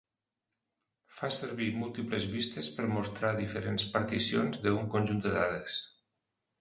Fa 1.17 1.27
servir 1.35 1.67
múltiples 1.81 2.25
vistes 2.31 2.69
per 2.79 2.87
mostrar 2.95 3.31
diferents 3.43 3.85
particions 3.99 4.61
de 4.65 4.75
un 4.79 4.93
conjunt 4.97 5.23
de 5.27 5.35
dades. 5.39 5.77